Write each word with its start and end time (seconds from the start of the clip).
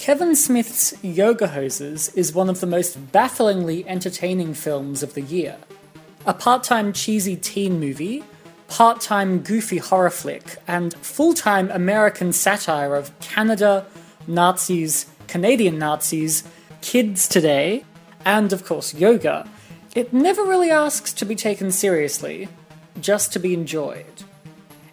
Kevin 0.00 0.34
Smith's 0.34 0.94
Yoga 1.04 1.48
Hosers 1.48 2.16
is 2.16 2.32
one 2.32 2.48
of 2.48 2.60
the 2.60 2.66
most 2.66 3.12
bafflingly 3.12 3.86
entertaining 3.86 4.54
films 4.54 5.02
of 5.02 5.12
the 5.12 5.20
year. 5.20 5.58
A 6.24 6.32
part 6.32 6.64
time 6.64 6.94
cheesy 6.94 7.36
teen 7.36 7.78
movie, 7.78 8.24
part 8.66 9.02
time 9.02 9.40
goofy 9.40 9.76
horror 9.76 10.08
flick, 10.08 10.56
and 10.66 10.94
full 10.94 11.34
time 11.34 11.70
American 11.70 12.32
satire 12.32 12.94
of 12.94 13.12
Canada, 13.20 13.84
Nazis, 14.26 15.04
Canadian 15.28 15.78
Nazis, 15.78 16.44
kids 16.80 17.28
today, 17.28 17.84
and 18.24 18.54
of 18.54 18.64
course 18.64 18.94
yoga, 18.94 19.46
it 19.94 20.14
never 20.14 20.42
really 20.44 20.70
asks 20.70 21.12
to 21.12 21.26
be 21.26 21.36
taken 21.36 21.70
seriously, 21.70 22.48
just 23.02 23.34
to 23.34 23.38
be 23.38 23.52
enjoyed. 23.52 24.24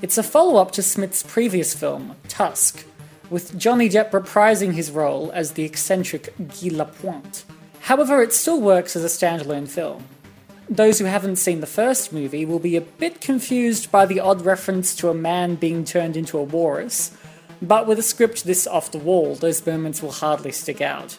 It's 0.00 0.16
a 0.16 0.22
follow 0.22 0.56
up 0.56 0.70
to 0.72 0.82
Smith's 0.82 1.22
previous 1.22 1.74
film, 1.74 2.16
Tusk, 2.26 2.86
with 3.30 3.58
Johnny 3.58 3.88
Depp 3.88 4.10
reprising 4.10 4.72
his 4.72 4.90
role 4.90 5.30
as 5.32 5.52
the 5.52 5.64
eccentric 5.64 6.34
Guy 6.36 6.70
Lapointe. 6.70 7.44
However, 7.80 8.22
it 8.22 8.32
still 8.32 8.60
works 8.60 8.96
as 8.96 9.04
a 9.04 9.08
standalone 9.08 9.68
film. 9.68 10.04
Those 10.68 10.98
who 10.98 11.04
haven't 11.04 11.36
seen 11.36 11.60
the 11.60 11.66
first 11.66 12.12
movie 12.12 12.46
will 12.46 12.58
be 12.58 12.76
a 12.76 12.80
bit 12.80 13.20
confused 13.20 13.90
by 13.90 14.06
the 14.06 14.20
odd 14.20 14.42
reference 14.42 14.94
to 14.96 15.10
a 15.10 15.14
man 15.14 15.56
being 15.56 15.84
turned 15.84 16.16
into 16.16 16.38
a 16.38 16.42
walrus, 16.42 17.14
but 17.60 17.86
with 17.86 17.98
a 17.98 18.02
script 18.02 18.44
this 18.44 18.66
off 18.66 18.90
the 18.90 18.98
wall, 18.98 19.34
those 19.34 19.66
moments 19.66 20.02
will 20.02 20.12
hardly 20.12 20.52
stick 20.52 20.80
out. 20.80 21.18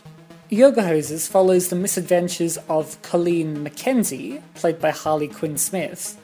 Yoga 0.50 0.82
Hosers 0.82 1.28
follows 1.28 1.70
the 1.70 1.76
misadventures 1.76 2.58
of 2.70 3.02
Colleen 3.02 3.64
McKenzie, 3.66 4.42
played 4.54 4.80
by 4.80 4.92
Harley 4.92 5.28
Quinn 5.28 5.58
Smith, 5.58 6.20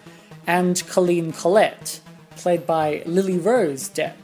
and 0.45 0.85
Colleen 0.87 1.31
Collette, 1.31 2.01
played 2.35 2.65
by 2.65 3.03
Lily 3.05 3.37
Rose 3.37 3.89
Depp. 3.89 4.20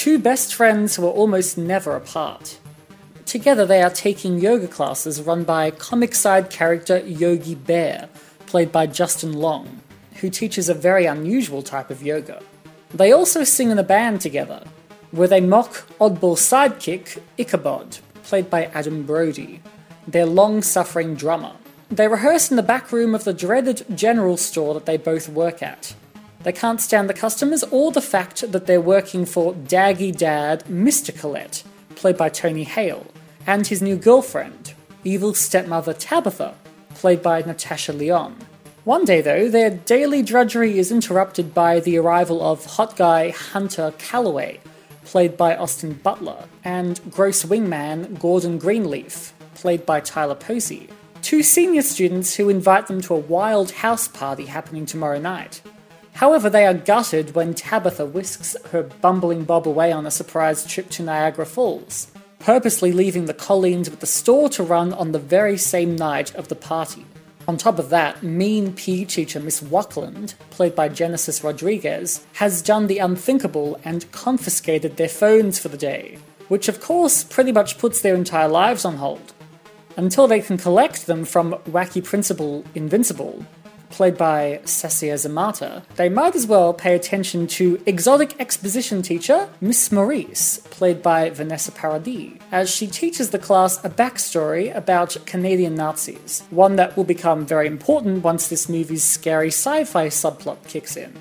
Two 0.00 0.18
best 0.18 0.54
friends 0.54 0.96
who 0.96 1.04
are 1.04 1.10
almost 1.10 1.58
never 1.58 1.94
apart. 1.94 2.58
Together, 3.26 3.66
they 3.66 3.82
are 3.82 3.90
taking 3.90 4.40
yoga 4.40 4.66
classes 4.66 5.20
run 5.20 5.44
by 5.44 5.70
comic 5.70 6.14
side 6.14 6.48
character 6.48 7.00
Yogi 7.00 7.54
Bayer, 7.54 8.08
played 8.46 8.72
by 8.72 8.86
Justin 8.86 9.34
Long, 9.34 9.82
who 10.22 10.30
teaches 10.30 10.70
a 10.70 10.74
very 10.74 11.04
unusual 11.04 11.62
type 11.62 11.90
of 11.90 12.02
yoga. 12.02 12.42
They 12.94 13.12
also 13.12 13.44
sing 13.44 13.70
in 13.70 13.78
a 13.78 13.82
band 13.82 14.22
together, 14.22 14.64
where 15.10 15.28
they 15.28 15.42
mock 15.42 15.86
oddball 15.98 16.38
sidekick 16.38 17.20
Ichabod, 17.36 17.98
played 18.22 18.48
by 18.48 18.70
Adam 18.72 19.02
Brody, 19.02 19.60
their 20.08 20.24
long 20.24 20.62
suffering 20.62 21.14
drummer. 21.14 21.56
They 21.90 22.08
rehearse 22.08 22.50
in 22.50 22.56
the 22.56 22.62
back 22.62 22.90
room 22.90 23.14
of 23.14 23.24
the 23.24 23.34
dreaded 23.34 23.84
general 23.94 24.38
store 24.38 24.72
that 24.72 24.86
they 24.86 24.96
both 24.96 25.28
work 25.28 25.62
at. 25.62 25.94
They 26.42 26.52
can't 26.52 26.80
stand 26.80 27.08
the 27.08 27.14
customers 27.14 27.62
or 27.64 27.92
the 27.92 28.00
fact 28.00 28.50
that 28.50 28.66
they're 28.66 28.80
working 28.80 29.26
for 29.26 29.52
Daggy 29.52 30.16
Dad 30.16 30.64
Mr. 30.64 31.18
Collette, 31.18 31.62
played 31.96 32.16
by 32.16 32.30
Tony 32.30 32.64
Hale, 32.64 33.06
and 33.46 33.66
his 33.66 33.82
new 33.82 33.96
girlfriend, 33.96 34.74
evil 35.04 35.34
stepmother 35.34 35.92
Tabitha, 35.92 36.54
played 36.94 37.22
by 37.22 37.42
Natasha 37.42 37.92
Lyonne. 37.92 38.36
One 38.84 39.04
day, 39.04 39.20
though, 39.20 39.50
their 39.50 39.68
daily 39.70 40.22
drudgery 40.22 40.78
is 40.78 40.90
interrupted 40.90 41.52
by 41.52 41.80
the 41.80 41.98
arrival 41.98 42.42
of 42.42 42.64
hot 42.64 42.96
guy 42.96 43.28
Hunter 43.30 43.92
Calloway, 43.98 44.60
played 45.04 45.36
by 45.36 45.54
Austin 45.54 45.92
Butler, 45.92 46.44
and 46.64 46.98
gross 47.10 47.44
wingman 47.44 48.18
Gordon 48.18 48.58
Greenleaf, 48.58 49.34
played 49.54 49.84
by 49.84 50.00
Tyler 50.00 50.34
Posey, 50.34 50.88
two 51.20 51.42
senior 51.42 51.82
students 51.82 52.36
who 52.36 52.48
invite 52.48 52.86
them 52.86 53.02
to 53.02 53.14
a 53.14 53.18
wild 53.18 53.72
house 53.72 54.08
party 54.08 54.46
happening 54.46 54.86
tomorrow 54.86 55.18
night. 55.18 55.60
However, 56.14 56.50
they 56.50 56.66
are 56.66 56.74
gutted 56.74 57.34
when 57.34 57.54
Tabitha 57.54 58.04
whisks 58.04 58.56
her 58.72 58.82
bumbling 58.82 59.44
bob 59.44 59.66
away 59.66 59.92
on 59.92 60.06
a 60.06 60.10
surprise 60.10 60.66
trip 60.66 60.90
to 60.90 61.02
Niagara 61.02 61.46
Falls, 61.46 62.10
purposely 62.38 62.92
leaving 62.92 63.26
the 63.26 63.34
Colleens 63.34 63.88
with 63.88 64.00
the 64.00 64.06
store 64.06 64.48
to 64.50 64.62
run 64.62 64.92
on 64.92 65.12
the 65.12 65.18
very 65.18 65.56
same 65.56 65.96
night 65.96 66.34
of 66.34 66.48
the 66.48 66.56
party. 66.56 67.06
On 67.48 67.56
top 67.56 67.78
of 67.78 67.90
that, 67.90 68.22
mean 68.22 68.74
PE 68.74 69.04
teacher 69.04 69.40
Miss 69.40 69.60
Wackland, 69.60 70.34
played 70.50 70.74
by 70.74 70.88
Genesis 70.88 71.42
Rodriguez, 71.42 72.24
has 72.34 72.62
done 72.62 72.86
the 72.86 72.98
unthinkable 72.98 73.80
and 73.84 74.10
confiscated 74.12 74.96
their 74.96 75.08
phones 75.08 75.58
for 75.58 75.68
the 75.68 75.76
day, 75.76 76.18
which 76.48 76.68
of 76.68 76.80
course 76.80 77.24
pretty 77.24 77.50
much 77.50 77.78
puts 77.78 78.02
their 78.02 78.14
entire 78.14 78.48
lives 78.48 78.84
on 78.84 78.96
hold. 78.96 79.32
Until 79.96 80.28
they 80.28 80.40
can 80.40 80.58
collect 80.58 81.06
them 81.06 81.24
from 81.24 81.54
wacky 81.64 82.04
principal 82.04 82.64
Invincible, 82.74 83.44
played 83.90 84.16
by 84.16 84.60
Sasheer 84.64 85.14
Zamata, 85.14 85.82
they 85.96 86.08
might 86.08 86.34
as 86.34 86.46
well 86.46 86.72
pay 86.72 86.94
attention 86.94 87.46
to 87.48 87.82
exotic 87.86 88.40
exposition 88.40 89.02
teacher 89.02 89.48
Miss 89.60 89.92
Maurice, 89.92 90.58
played 90.70 91.02
by 91.02 91.30
Vanessa 91.30 91.72
Paradis, 91.72 92.38
as 92.50 92.70
she 92.70 92.86
teaches 92.86 93.30
the 93.30 93.38
class 93.38 93.84
a 93.84 93.90
backstory 93.90 94.74
about 94.74 95.16
Canadian 95.26 95.74
Nazis, 95.74 96.42
one 96.50 96.76
that 96.76 96.96
will 96.96 97.04
become 97.04 97.44
very 97.44 97.66
important 97.66 98.24
once 98.24 98.48
this 98.48 98.68
movie's 98.68 99.04
scary 99.04 99.48
sci 99.48 99.84
fi 99.84 100.06
subplot 100.08 100.66
kicks 100.66 100.96
in. 100.96 101.12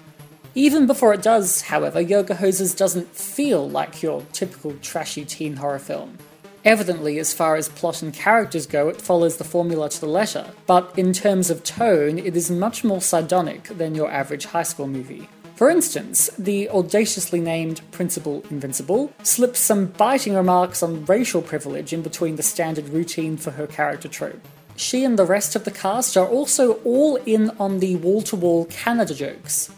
Even 0.55 0.87
before 0.87 1.13
it 1.13 1.21
does, 1.21 1.61
however, 1.61 2.01
Yoga 2.01 2.35
Hosers 2.35 2.75
doesn't 2.75 3.15
feel 3.15 3.69
like 3.69 4.01
your 4.01 4.23
typical 4.33 4.73
trashy 4.81 5.23
teen 5.23 5.55
horror 5.57 5.79
film. 5.79 6.17
Evidently, 6.65 7.19
as 7.19 7.33
far 7.33 7.55
as 7.55 7.69
plot 7.69 8.01
and 8.01 8.13
characters 8.13 8.65
go, 8.65 8.89
it 8.89 9.01
follows 9.01 9.37
the 9.37 9.43
formula 9.43 9.89
to 9.89 9.99
the 9.99 10.07
letter, 10.07 10.51
but 10.67 10.93
in 10.97 11.13
terms 11.13 11.49
of 11.49 11.63
tone, 11.63 12.19
it 12.19 12.35
is 12.35 12.51
much 12.51 12.83
more 12.83 13.01
sardonic 13.01 13.63
than 13.65 13.95
your 13.95 14.11
average 14.11 14.45
high 14.45 14.63
school 14.63 14.87
movie. 14.87 15.29
For 15.55 15.69
instance, 15.69 16.29
the 16.37 16.69
audaciously 16.69 17.41
named 17.41 17.81
Principal 17.91 18.43
Invincible 18.49 19.11
slips 19.23 19.59
some 19.59 19.87
biting 19.87 20.33
remarks 20.33 20.81
on 20.81 21.05
racial 21.05 21.41
privilege 21.41 21.91
in 21.91 22.01
between 22.01 22.37
the 22.37 22.43
standard 22.43 22.89
routine 22.89 23.35
for 23.35 23.51
her 23.51 23.67
character 23.67 24.07
trope. 24.07 24.45
She 24.77 25.03
and 25.03 25.19
the 25.19 25.25
rest 25.25 25.57
of 25.57 25.65
the 25.65 25.71
cast 25.71 26.15
are 26.15 26.27
also 26.27 26.75
all 26.85 27.17
in 27.17 27.49
on 27.59 27.79
the 27.79 27.97
wall 27.97 28.21
to 28.21 28.37
wall 28.37 28.65
Canada 28.65 29.13
jokes, 29.13 29.69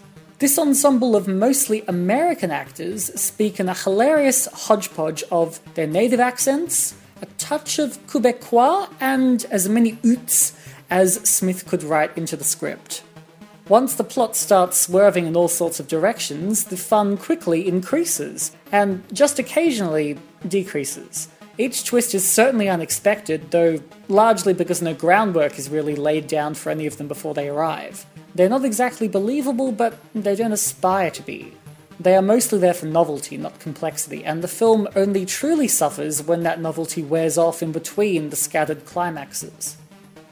this 0.42 0.58
ensemble 0.58 1.16
of 1.16 1.28
mostly 1.28 1.84
American 1.88 2.50
actors 2.50 3.14
speak 3.14 3.60
in 3.60 3.70
a 3.70 3.76
hilarious 3.76 4.48
hodgepodge 4.48 5.24
of 5.30 5.60
their 5.76 5.86
native 5.86 6.20
accents, 6.20 6.96
a 7.22 7.28
touch 7.38 7.78
of 7.78 8.00
Quebecois, 8.08 8.92
and 9.00 9.46
as 9.52 9.70
many 9.70 9.98
oots 9.98 10.58
as 10.90 11.14
Smith 11.30 11.68
could 11.68 11.84
write 11.84 12.18
into 12.18 12.36
the 12.36 12.44
script. 12.44 13.04
Once 13.70 13.94
the 13.94 14.04
plot 14.04 14.36
starts 14.36 14.82
swerving 14.82 15.28
in 15.28 15.36
all 15.36 15.48
sorts 15.48 15.80
of 15.80 15.88
directions, 15.88 16.66
the 16.66 16.76
fun 16.76 17.18
quickly 17.18 17.68
increases, 17.68 18.52
and 18.72 19.04
just 19.14 19.38
occasionally 19.38 20.18
decreases. 20.48 21.28
Each 21.60 21.86
twist 21.86 22.16
is 22.16 22.28
certainly 22.28 22.68
unexpected, 22.68 23.52
though 23.52 23.80
largely 24.08 24.56
because 24.56 24.82
no 24.82 24.96
groundwork 24.96 25.60
is 25.60 25.70
really 25.70 25.96
laid 25.96 26.26
down 26.26 26.56
for 26.56 26.72
any 26.72 26.88
of 26.88 26.98
them 26.98 27.08
before 27.08 27.36
they 27.36 27.48
arrive. 27.48 28.08
They're 28.34 28.50
not 28.50 28.66
exactly 28.66 29.08
believable, 29.08 29.72
but 29.72 29.98
they 30.14 30.36
don't 30.36 30.52
aspire 30.52 31.12
to 31.12 31.22
be. 31.22 31.54
They 32.00 32.16
are 32.16 32.22
mostly 32.22 32.58
there 32.58 32.74
for 32.74 32.88
novelty, 32.88 33.38
not 33.38 33.60
complexity, 33.60 34.24
and 34.24 34.42
the 34.42 34.48
film 34.48 34.88
only 34.96 35.26
truly 35.26 35.68
suffers 35.68 36.24
when 36.24 36.44
that 36.44 36.60
novelty 36.60 37.04
wears 37.04 37.38
off 37.38 37.62
in 37.62 37.72
between 37.72 38.30
the 38.30 38.36
scattered 38.36 38.86
climaxes. 38.86 39.78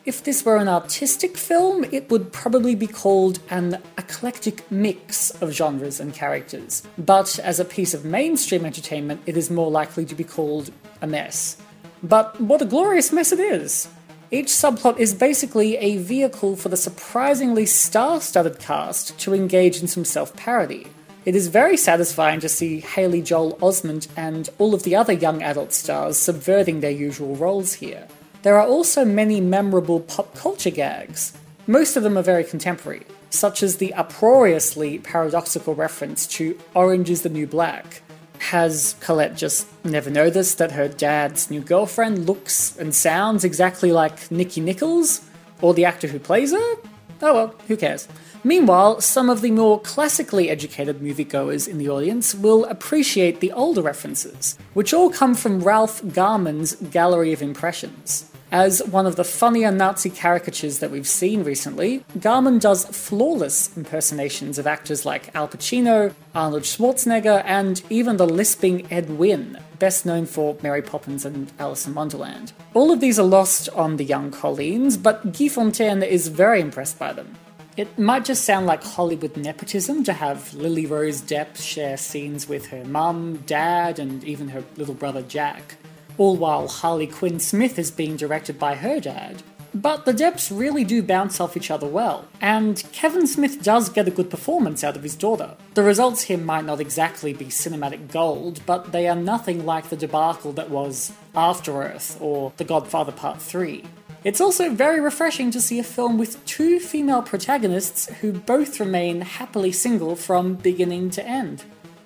If 0.05 0.23
this 0.23 0.43
were 0.43 0.57
an 0.57 0.67
artistic 0.67 1.37
film, 1.37 1.83
it 1.91 2.09
would 2.09 2.33
probably 2.33 2.73
be 2.73 2.87
called 2.87 3.39
an 3.51 3.79
eclectic 3.97 4.71
mix 4.71 5.29
of 5.41 5.51
genres 5.51 5.99
and 5.99 6.11
characters, 6.11 6.81
but 6.97 7.37
as 7.37 7.59
a 7.59 7.65
piece 7.65 7.93
of 7.93 8.05
mainstream 8.05 8.65
entertainment, 8.65 9.21
it 9.27 9.37
is 9.37 9.51
more 9.51 9.69
likely 9.69 10.05
to 10.05 10.15
be 10.15 10.23
called 10.23 10.71
a 11.01 11.05
mess. 11.05 11.57
But 12.01 12.41
what 12.41 12.61
a 12.63 12.65
glorious 12.65 13.11
mess 13.11 13.31
it 13.31 13.39
is! 13.39 13.89
Each 14.31 14.49
subplot 14.49 14.99
is 14.99 15.15
basically 15.15 15.75
a 15.77 15.97
vehicle 15.97 16.55
for 16.55 16.69
the 16.69 16.77
surprisingly 16.77 17.65
star 17.65 18.21
studded 18.21 18.59
cast 18.59 19.17
to 19.21 19.33
engage 19.33 19.81
in 19.81 19.87
some 19.87 20.05
self 20.05 20.35
parody. 20.35 20.85
It 21.25 21.35
is 21.35 21.47
very 21.47 21.75
satisfying 21.75 22.39
to 22.41 22.49
see 22.49 22.79
Haley 22.79 23.23
Joel 23.23 23.57
Osment 23.57 24.07
and 24.15 24.47
all 24.59 24.75
of 24.75 24.83
the 24.83 24.95
other 24.95 25.13
young 25.13 25.41
adult 25.41 25.73
stars 25.73 26.15
subverting 26.17 26.79
their 26.79 26.91
usual 26.91 27.35
roles 27.37 27.73
here. 27.73 28.07
There 28.43 28.59
are 28.59 28.67
also 28.67 29.03
many 29.03 29.41
memorable 29.41 29.99
pop 29.99 30.35
culture 30.35 30.69
gags. 30.69 31.33
Most 31.65 31.97
of 31.97 32.03
them 32.03 32.15
are 32.15 32.23
very 32.23 32.43
contemporary, 32.43 33.07
such 33.31 33.63
as 33.63 33.77
the 33.77 33.95
uproariously 33.95 34.99
paradoxical 34.99 35.73
reference 35.73 36.27
to 36.27 36.55
Orange 36.75 37.09
is 37.09 37.23
the 37.23 37.29
New 37.29 37.47
Black, 37.47 38.03
has 38.39 38.95
Collette 38.99 39.35
just 39.35 39.67
never 39.83 40.09
noticed 40.09 40.57
that 40.57 40.71
her 40.71 40.87
dad's 40.87 41.51
new 41.51 41.61
girlfriend 41.61 42.25
looks 42.25 42.77
and 42.77 42.93
sounds 42.95 43.43
exactly 43.43 43.91
like 43.91 44.31
Nicky 44.31 44.61
Nichols? 44.61 45.21
Or 45.61 45.73
the 45.73 45.85
actor 45.85 46.07
who 46.07 46.19
plays 46.19 46.51
her? 46.51 46.75
Oh 47.21 47.33
well, 47.33 47.55
who 47.67 47.75
cares? 47.75 48.07
Meanwhile, 48.43 49.01
some 49.01 49.29
of 49.29 49.41
the 49.41 49.51
more 49.51 49.81
classically 49.81 50.49
educated 50.49 50.99
moviegoers 51.01 51.67
in 51.67 51.77
the 51.77 51.89
audience 51.89 52.33
will 52.33 52.63
appreciate 52.65 53.41
the 53.41 53.51
older 53.51 53.81
references, 53.81 54.57
which 54.73 54.93
all 54.93 55.09
come 55.09 55.35
from 55.35 55.59
Ralph 55.59 56.01
Garman's 56.13 56.75
Gallery 56.75 57.33
of 57.33 57.41
Impressions. 57.41 58.31
As 58.51 58.81
one 58.83 59.05
of 59.05 59.15
the 59.15 59.23
funnier 59.23 59.71
Nazi 59.71 60.09
caricatures 60.09 60.79
that 60.79 60.89
we've 60.89 61.07
seen 61.07 61.43
recently, 61.43 62.03
Garman 62.19 62.57
does 62.57 62.85
flawless 62.85 63.75
impersonations 63.77 64.57
of 64.57 64.65
actors 64.65 65.05
like 65.05 65.33
Al 65.35 65.47
Pacino, 65.47 66.15
Arnold 66.33 66.63
Schwarzenegger, 66.63 67.43
and 67.45 67.83
even 67.91 68.17
the 68.17 68.25
lisping 68.25 68.91
Ed 68.91 69.19
Wynn, 69.19 69.59
best 69.77 70.03
known 70.03 70.25
for 70.25 70.57
Mary 70.63 70.81
Poppins 70.81 71.25
and 71.25 71.51
Alice 71.59 71.85
in 71.85 71.93
Wonderland. 71.93 72.51
All 72.73 72.91
of 72.91 73.01
these 73.01 73.19
are 73.19 73.25
lost 73.25 73.69
on 73.69 73.97
the 73.97 74.03
young 74.03 74.31
Colleens, 74.31 74.97
but 74.97 75.37
Guy 75.37 75.47
Fontaine 75.47 76.01
is 76.01 76.27
very 76.29 76.59
impressed 76.59 76.97
by 76.97 77.13
them. 77.13 77.35
It 77.77 77.99
might 77.99 78.25
just 78.25 78.43
sound 78.43 78.65
like 78.65 78.83
Hollywood 78.83 79.37
nepotism 79.37 80.03
to 80.03 80.11
have 80.11 80.53
Lily 80.55 80.87
Rose 80.87 81.21
Depp 81.21 81.55
share 81.55 81.97
scenes 81.97 82.49
with 82.49 82.65
her 82.67 82.83
mum, 82.83 83.37
dad, 83.45 83.99
and 83.99 84.23
even 84.23 84.49
her 84.49 84.63
little 84.75 84.95
brother 84.95 85.21
Jack, 85.21 85.75
all 86.19 86.35
while 86.35 86.67
Harley 86.67 87.07
Quinn 87.07 87.39
Smith 87.39 87.79
is 87.79 87.89
being 87.89 88.15
directed 88.15 88.59
by 88.59 88.75
her 88.75 88.99
dad. 88.99 89.41
But 89.73 90.05
the 90.05 90.13
Depps 90.13 90.51
really 90.51 90.83
do 90.83 91.01
bounce 91.01 91.39
off 91.39 91.55
each 91.55 91.71
other 91.71 91.87
well, 91.87 92.27
and 92.41 92.83
Kevin 92.91 93.27
Smith 93.27 93.63
does 93.63 93.87
get 93.87 94.07
a 94.07 94.11
good 94.11 94.29
performance 94.29 94.83
out 94.83 94.95
of 94.95 95.03
his 95.03 95.15
daughter. 95.15 95.55
The 95.75 95.83
results 95.83 96.23
here 96.23 96.39
might 96.39 96.65
not 96.65 96.79
exactly 96.79 97.33
be 97.33 97.45
cinematic 97.45 98.11
gold, 98.11 98.61
but 98.65 98.91
they 98.91 99.07
are 99.07 99.15
nothing 99.15 99.65
like 99.65 99.89
the 99.89 99.95
debacle 99.95 100.51
that 100.53 100.69
was 100.69 101.13
After 101.35 101.83
Earth 101.83 102.17
or 102.19 102.51
The 102.57 102.63
Godfather 102.63 103.11
Part 103.11 103.41
3. 103.41 103.83
It's 104.23 104.41
also 104.41 104.69
very 104.73 104.99
refreshing 104.99 105.49
to 105.51 105.61
see 105.61 105.79
a 105.79 105.83
film 105.83 106.17
with 106.17 106.43
two 106.45 106.79
female 106.79 107.21
protagonists 107.21 108.09
who 108.19 108.33
both 108.33 108.79
remain 108.79 109.21
happily 109.21 109.71
single 109.71 110.15
from 110.17 110.55
beginning 110.55 111.11
to 111.11 111.25
end. 111.25 111.63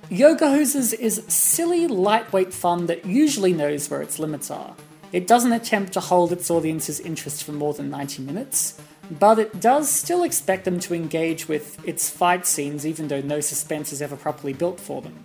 Yoga 0.09 0.45
Hosers 0.45 0.93
is 0.93 1.23
silly, 1.27 1.87
lightweight 1.87 2.53
fun 2.53 2.87
that 2.87 3.05
usually 3.05 3.53
knows 3.53 3.89
where 3.89 4.01
its 4.01 4.19
limits 4.19 4.51
are. 4.51 4.75
It 5.13 5.27
doesn't 5.27 5.53
attempt 5.53 5.93
to 5.93 6.01
hold 6.01 6.33
its 6.33 6.51
audience's 6.51 6.99
interest 6.99 7.43
for 7.43 7.53
more 7.53 7.73
than 7.73 7.89
90 7.89 8.23
minutes, 8.23 8.79
but 9.09 9.39
it 9.39 9.61
does 9.61 9.89
still 9.89 10.23
expect 10.23 10.65
them 10.65 10.79
to 10.81 10.93
engage 10.93 11.47
with 11.47 11.83
its 11.87 12.09
fight 12.09 12.45
scenes 12.45 12.85
even 12.85 13.07
though 13.07 13.21
no 13.21 13.39
suspense 13.39 13.93
is 13.93 14.01
ever 14.01 14.17
properly 14.17 14.53
built 14.53 14.79
for 14.79 15.01
them. 15.01 15.23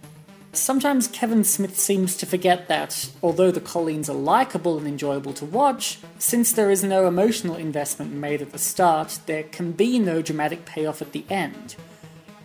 Sometimes 0.52 1.08
Kevin 1.08 1.44
Smith 1.44 1.78
seems 1.78 2.16
to 2.16 2.26
forget 2.26 2.68
that, 2.68 3.10
although 3.22 3.50
the 3.50 3.60
Colleens 3.60 4.08
are 4.08 4.14
likeable 4.14 4.78
and 4.78 4.86
enjoyable 4.86 5.32
to 5.34 5.44
watch, 5.44 5.98
since 6.18 6.52
there 6.52 6.70
is 6.70 6.82
no 6.82 7.06
emotional 7.06 7.56
investment 7.56 8.12
made 8.12 8.42
at 8.42 8.52
the 8.52 8.58
start, 8.58 9.18
there 9.26 9.42
can 9.42 9.72
be 9.72 9.98
no 9.98 10.22
dramatic 10.22 10.64
payoff 10.64 11.02
at 11.02 11.12
the 11.12 11.24
end, 11.28 11.76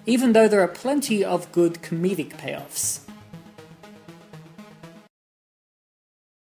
even 0.06 0.34
though 0.34 0.48
there 0.48 0.62
are 0.62 0.68
plenty 0.68 1.24
of 1.24 1.52
good 1.52 1.76
comedic 1.82 2.34
payoffs. 2.38 3.03